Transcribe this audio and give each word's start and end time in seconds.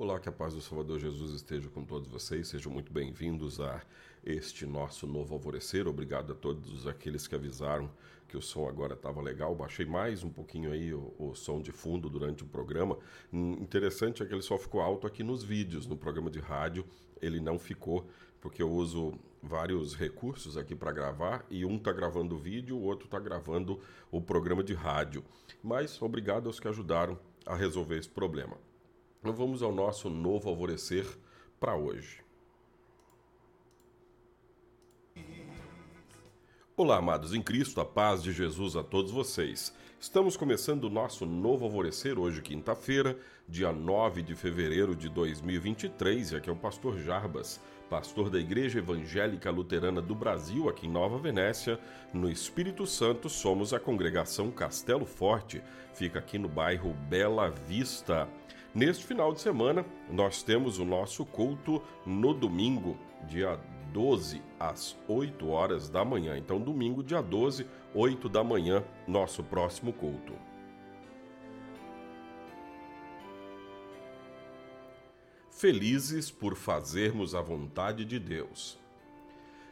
Olá, 0.00 0.18
que 0.18 0.30
a 0.30 0.32
paz 0.32 0.54
do 0.54 0.62
Salvador 0.62 0.98
Jesus 0.98 1.34
esteja 1.34 1.68
com 1.68 1.84
todos 1.84 2.08
vocês. 2.08 2.48
Sejam 2.48 2.72
muito 2.72 2.90
bem-vindos 2.90 3.60
a 3.60 3.82
este 4.24 4.64
nosso 4.64 5.06
novo 5.06 5.34
alvorecer. 5.34 5.86
Obrigado 5.86 6.32
a 6.32 6.34
todos 6.34 6.86
aqueles 6.86 7.26
que 7.26 7.34
avisaram 7.34 7.90
que 8.26 8.34
o 8.34 8.40
som 8.40 8.66
agora 8.66 8.94
estava 8.94 9.20
legal. 9.20 9.54
Baixei 9.54 9.84
mais 9.84 10.24
um 10.24 10.30
pouquinho 10.30 10.72
aí 10.72 10.94
o, 10.94 11.12
o, 11.18 11.34
som 11.34 11.60
de 11.60 11.70
fundo 11.70 12.08
durante 12.08 12.42
o 12.42 12.46
programa. 12.46 12.96
Hum, 13.30 13.58
interessante 13.60 14.22
é 14.22 14.26
que 14.26 14.32
ele 14.32 14.40
só 14.40 14.56
ficou 14.56 14.80
alto 14.80 15.06
aqui 15.06 15.22
nos 15.22 15.44
vídeos. 15.44 15.86
No 15.86 15.98
programa 15.98 16.30
de 16.30 16.40
rádio 16.40 16.82
ele 17.20 17.38
não 17.38 17.58
ficou, 17.58 18.08
porque 18.40 18.62
eu 18.62 18.70
uso 18.70 19.12
vários 19.42 19.94
recursos 19.94 20.56
aqui 20.56 20.74
para 20.74 20.92
gravar 20.92 21.44
e 21.50 21.62
um 21.66 21.76
está 21.76 21.92
gravando 21.92 22.36
o 22.36 22.38
vídeo, 22.38 22.74
o 22.74 22.82
outro 22.84 23.04
está 23.04 23.18
gravando 23.18 23.78
o 24.10 24.18
programa 24.18 24.64
de 24.64 24.72
rádio. 24.72 25.22
Mas 25.62 26.00
obrigado 26.00 26.46
aos 26.46 26.58
que 26.58 26.68
ajudaram 26.68 27.18
a 27.44 27.54
resolver 27.54 27.98
esse 27.98 28.08
problema. 28.08 28.69
Então 29.20 29.34
vamos 29.34 29.62
ao 29.62 29.70
nosso 29.70 30.08
novo 30.08 30.48
alvorecer 30.48 31.06
para 31.60 31.76
hoje. 31.76 32.24
Olá, 36.82 36.96
amados 36.96 37.34
em 37.34 37.42
Cristo, 37.42 37.78
a 37.78 37.84
paz 37.84 38.22
de 38.22 38.32
Jesus 38.32 38.74
a 38.74 38.82
todos 38.82 39.10
vocês. 39.10 39.70
Estamos 40.00 40.34
começando 40.34 40.84
o 40.84 40.88
nosso 40.88 41.26
novo 41.26 41.66
alvorecer 41.66 42.18
hoje, 42.18 42.40
quinta-feira, 42.40 43.18
dia 43.46 43.70
9 43.70 44.22
de 44.22 44.34
fevereiro 44.34 44.96
de 44.96 45.10
2023, 45.10 46.32
e 46.32 46.36
aqui 46.36 46.48
é 46.48 46.52
o 46.54 46.56
pastor 46.56 46.96
Jarbas, 46.98 47.60
pastor 47.90 48.30
da 48.30 48.38
Igreja 48.38 48.78
Evangélica 48.78 49.50
Luterana 49.50 50.00
do 50.00 50.14
Brasil, 50.14 50.70
aqui 50.70 50.86
em 50.86 50.90
Nova 50.90 51.18
Venécia, 51.18 51.78
no 52.14 52.30
Espírito 52.30 52.86
Santo, 52.86 53.28
somos 53.28 53.74
a 53.74 53.78
congregação 53.78 54.50
Castelo 54.50 55.04
Forte, 55.04 55.62
fica 55.92 56.18
aqui 56.18 56.38
no 56.38 56.48
bairro 56.48 56.94
Bela 57.10 57.50
Vista. 57.50 58.26
Neste 58.74 59.04
final 59.04 59.34
de 59.34 59.42
semana, 59.42 59.84
nós 60.10 60.42
temos 60.42 60.78
o 60.78 60.84
nosso 60.86 61.26
culto 61.26 61.82
no 62.06 62.32
domingo, 62.32 62.96
dia 63.28 63.60
12, 63.92 64.42
às 64.58 64.96
8 65.08 65.48
horas 65.48 65.88
da 65.88 66.04
manhã. 66.04 66.36
Então, 66.36 66.60
domingo, 66.60 67.02
dia 67.02 67.20
12, 67.20 67.66
8 67.94 68.28
da 68.28 68.42
manhã, 68.42 68.84
nosso 69.06 69.42
próximo 69.42 69.92
culto. 69.92 70.32
Felizes 75.50 76.30
por 76.30 76.56
fazermos 76.56 77.34
a 77.34 77.42
vontade 77.42 78.04
de 78.04 78.18
Deus. 78.18 78.78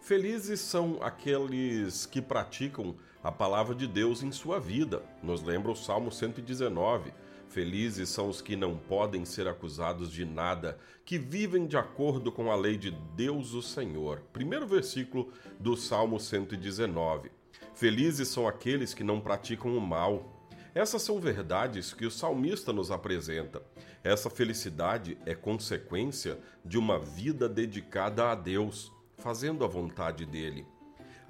Felizes 0.00 0.60
são 0.60 0.98
aqueles 1.00 2.04
que 2.04 2.20
praticam 2.20 2.94
a 3.22 3.30
palavra 3.30 3.74
de 3.74 3.86
Deus 3.86 4.22
em 4.22 4.32
sua 4.32 4.58
vida. 4.58 5.02
Nos 5.22 5.42
lembra 5.42 5.70
o 5.70 5.76
Salmo 5.76 6.10
119 6.10 7.12
Felizes 7.50 8.08
são 8.08 8.28
os 8.28 8.40
que 8.40 8.54
não 8.54 8.76
podem 8.76 9.24
ser 9.24 9.48
acusados 9.48 10.12
de 10.12 10.24
nada, 10.24 10.78
que 11.04 11.18
vivem 11.18 11.66
de 11.66 11.76
acordo 11.76 12.30
com 12.30 12.48
a 12.48 12.54
lei 12.54 12.76
de 12.76 12.92
Deus 13.16 13.54
o 13.54 13.60
Senhor. 13.60 14.22
Primeiro 14.32 14.68
versículo 14.68 15.32
do 15.58 15.76
Salmo 15.76 16.20
119. 16.20 17.32
Felizes 17.74 18.28
são 18.28 18.46
aqueles 18.46 18.94
que 18.94 19.02
não 19.02 19.20
praticam 19.20 19.76
o 19.76 19.80
mal. 19.80 20.46
Essas 20.72 21.02
são 21.02 21.18
verdades 21.18 21.92
que 21.92 22.06
o 22.06 22.10
salmista 22.10 22.72
nos 22.72 22.92
apresenta. 22.92 23.60
Essa 24.04 24.30
felicidade 24.30 25.18
é 25.26 25.34
consequência 25.34 26.38
de 26.64 26.78
uma 26.78 27.00
vida 27.00 27.48
dedicada 27.48 28.30
a 28.30 28.36
Deus, 28.36 28.92
fazendo 29.16 29.64
a 29.64 29.66
vontade 29.66 30.24
dele. 30.24 30.64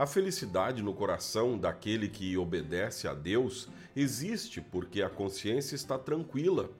A 0.00 0.06
felicidade 0.06 0.82
no 0.82 0.94
coração 0.94 1.58
daquele 1.58 2.08
que 2.08 2.34
obedece 2.34 3.06
a 3.06 3.12
Deus 3.12 3.68
existe 3.94 4.58
porque 4.58 5.02
a 5.02 5.10
consciência 5.10 5.74
está 5.74 5.98
tranquila. 5.98 6.70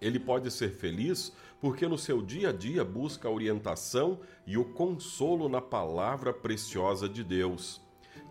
Ele 0.00 0.18
pode 0.18 0.50
ser 0.50 0.70
feliz 0.70 1.34
porque 1.60 1.86
no 1.86 1.98
seu 1.98 2.22
dia 2.22 2.48
a 2.48 2.52
dia 2.54 2.82
busca 2.82 3.28
a 3.28 3.30
orientação 3.30 4.20
e 4.46 4.56
o 4.56 4.64
consolo 4.64 5.50
na 5.50 5.60
palavra 5.60 6.32
preciosa 6.32 7.06
de 7.06 7.22
Deus. 7.22 7.78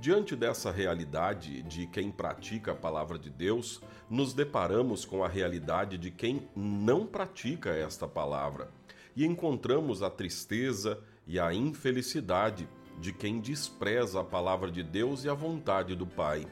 Diante 0.02 0.36
dessa 0.36 0.72
realidade 0.72 1.62
de 1.62 1.86
quem 1.86 2.10
pratica 2.10 2.72
a 2.72 2.76
palavra 2.76 3.20
de 3.20 3.30
Deus, 3.30 3.80
nos 4.10 4.34
deparamos 4.34 5.06
com 5.06 5.24
a 5.24 5.28
realidade 5.28 6.00
de 6.00 6.10
quem 6.10 6.50
não 6.56 7.06
pratica 7.06 7.70
esta 7.70 8.08
palavra 8.08 8.72
e 9.16 9.24
encontramos 9.24 10.02
a 10.02 10.10
tristeza 10.10 11.00
e 11.28 11.40
a 11.40 11.54
infelicidade 11.54 12.68
de 13.00 13.12
quem 13.14 13.40
despreza 13.40 14.22
a 14.22 14.24
palavra 14.24 14.72
de 14.72 14.84
Deus 14.84 15.24
e 15.24 15.30
a 15.30 15.34
vontade 15.34 15.96
do 15.96 16.08
Pai. 16.08 16.46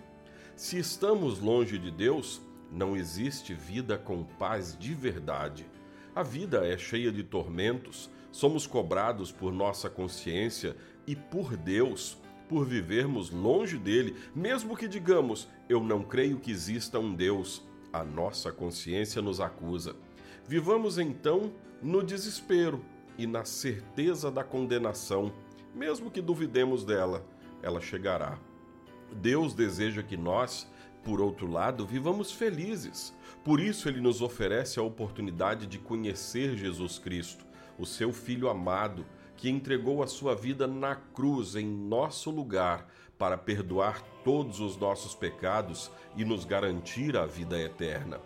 Se 0.55 0.77
estamos 0.77 1.39
longe 1.39 1.77
de 1.77 1.89
Deus, 1.89 2.41
não 2.71 2.95
existe 2.95 3.53
vida 3.53 3.97
com 3.97 4.23
paz 4.23 4.77
de 4.77 4.93
verdade. 4.93 5.65
A 6.15 6.23
vida 6.23 6.65
é 6.65 6.77
cheia 6.77 7.11
de 7.11 7.23
tormentos, 7.23 8.09
somos 8.31 8.67
cobrados 8.67 9.31
por 9.31 9.51
nossa 9.51 9.89
consciência 9.89 10.75
e 11.07 11.15
por 11.15 11.57
Deus 11.57 12.17
por 12.47 12.65
vivermos 12.65 13.31
longe 13.31 13.77
dele, 13.77 14.15
mesmo 14.35 14.77
que 14.77 14.87
digamos, 14.87 15.47
eu 15.67 15.83
não 15.83 16.03
creio 16.03 16.39
que 16.39 16.51
exista 16.51 16.99
um 16.99 17.15
Deus, 17.15 17.63
a 17.91 18.03
nossa 18.03 18.51
consciência 18.51 19.21
nos 19.21 19.39
acusa. 19.39 19.95
Vivamos 20.47 20.97
então 20.97 21.51
no 21.81 22.03
desespero 22.03 22.83
e 23.17 23.25
na 23.25 23.45
certeza 23.45 24.29
da 24.29 24.43
condenação 24.43 25.31
mesmo 25.73 26.11
que 26.11 26.22
duvidemos 26.22 26.85
dela, 26.85 27.25
ela 27.61 27.81
chegará. 27.81 28.38
Deus 29.11 29.53
deseja 29.53 30.03
que 30.03 30.17
nós, 30.17 30.67
por 31.03 31.19
outro 31.22 31.47
lado, 31.50 31.85
vivamos 31.85 32.31
felizes. 32.31 33.13
Por 33.44 33.59
isso, 33.59 33.88
ele 33.88 34.01
nos 34.01 34.22
oferece 34.22 34.79
a 34.79 34.84
oportunidade 34.84 35.67
de 35.67 35.78
conhecer 35.78 36.56
Jesus 36.56 36.97
Cristo, 36.97 37.45
o 37.78 37.85
seu 37.85 38.13
Filho 38.13 38.50
amado, 38.50 39.06
que 39.35 39.50
entregou 39.50 40.01
a 40.03 40.07
sua 40.07 40.35
vida 40.35 40.67
na 40.67 40.95
cruz 40.95 41.56
em 41.56 41.66
nosso 41.66 42.29
lugar 42.29 42.88
para 43.17 43.38
perdoar 43.38 44.01
todos 44.23 44.59
os 44.59 44.78
nossos 44.78 45.16
pecados 45.16 45.91
e 46.16 46.23
nos 46.23 46.45
garantir 46.45 47.17
a 47.17 47.25
vida 47.25 47.59
eterna. 47.59 48.19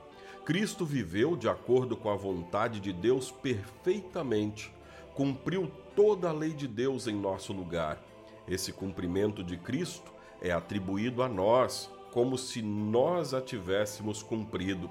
Cristo 0.46 0.86
viveu 0.86 1.36
de 1.36 1.50
acordo 1.50 1.98
com 1.98 2.10
a 2.10 2.16
vontade 2.16 2.80
de 2.80 2.94
Deus 2.94 3.32
perfeitamente 3.32 4.72
cumpriu 5.18 5.72
toda 5.96 6.30
a 6.30 6.32
lei 6.32 6.52
de 6.52 6.68
Deus 6.68 7.08
em 7.08 7.16
nosso 7.16 7.52
lugar. 7.52 8.00
Esse 8.48 8.72
cumprimento 8.72 9.44
de 9.44 9.58
Cristo 9.58 10.12
é 10.40 10.52
atribuído 10.52 11.24
a 11.24 11.28
nós, 11.28 11.90
como 12.12 12.38
se 12.38 12.62
nós 12.62 13.34
a 13.34 13.42
tivéssemos 13.42 14.22
cumprido. 14.22 14.88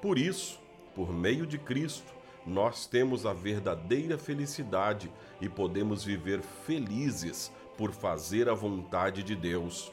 Por 0.00 0.18
isso, 0.18 0.60
por 0.94 1.12
meio 1.12 1.44
de 1.44 1.58
Cristo, 1.58 2.14
nós 2.46 2.86
temos 2.86 3.26
a 3.26 3.32
verdadeira 3.32 4.16
felicidade 4.16 5.10
e 5.40 5.48
podemos 5.48 6.04
viver 6.04 6.42
felizes 6.42 7.50
por 7.76 7.90
fazer 7.90 8.48
a 8.48 8.54
vontade 8.54 9.24
de 9.24 9.34
Deus. 9.34 9.90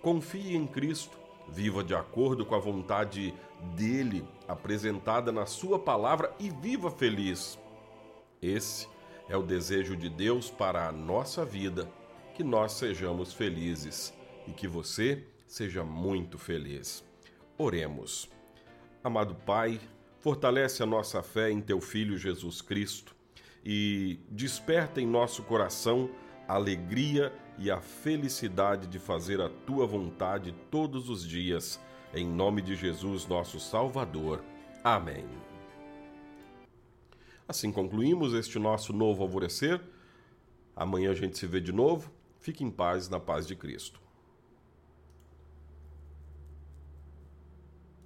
Confie 0.00 0.54
em 0.54 0.68
Cristo, 0.68 1.18
viva 1.48 1.82
de 1.82 1.96
acordo 1.96 2.46
com 2.46 2.54
a 2.54 2.60
vontade 2.60 3.34
dele 3.74 4.24
apresentada 4.46 5.32
na 5.32 5.46
Sua 5.46 5.80
palavra 5.80 6.32
e 6.38 6.48
viva 6.48 6.92
feliz. 6.92 7.58
Esse 8.40 8.86
é 9.28 9.36
o 9.36 9.42
desejo 9.42 9.96
de 9.96 10.08
Deus 10.08 10.50
para 10.50 10.88
a 10.88 10.92
nossa 10.92 11.44
vida, 11.44 11.88
que 12.34 12.44
nós 12.44 12.72
sejamos 12.72 13.32
felizes 13.32 14.12
e 14.46 14.52
que 14.52 14.68
você 14.68 15.24
seja 15.46 15.82
muito 15.82 16.38
feliz. 16.38 17.04
Oremos. 17.58 18.28
Amado 19.02 19.34
Pai, 19.34 19.80
fortalece 20.20 20.82
a 20.82 20.86
nossa 20.86 21.22
fé 21.22 21.50
em 21.50 21.60
Teu 21.60 21.80
Filho 21.80 22.18
Jesus 22.18 22.60
Cristo 22.60 23.14
e 23.64 24.20
desperta 24.30 25.00
em 25.00 25.06
nosso 25.06 25.42
coração 25.42 26.10
a 26.46 26.54
alegria 26.54 27.32
e 27.58 27.70
a 27.70 27.80
felicidade 27.80 28.86
de 28.86 28.98
fazer 28.98 29.40
a 29.40 29.48
Tua 29.48 29.86
vontade 29.86 30.54
todos 30.70 31.08
os 31.08 31.26
dias. 31.26 31.80
Em 32.14 32.26
nome 32.26 32.62
de 32.62 32.76
Jesus, 32.76 33.26
nosso 33.26 33.58
Salvador. 33.58 34.42
Amém. 34.84 35.55
Assim 37.48 37.70
concluímos 37.70 38.34
este 38.34 38.58
nosso 38.58 38.92
novo 38.92 39.22
alvorecer. 39.22 39.80
Amanhã 40.74 41.12
a 41.12 41.14
gente 41.14 41.38
se 41.38 41.46
vê 41.46 41.60
de 41.60 41.72
novo. 41.72 42.10
Fique 42.40 42.64
em 42.64 42.70
paz, 42.70 43.08
na 43.08 43.20
paz 43.20 43.46
de 43.46 43.54
Cristo. 43.54 44.00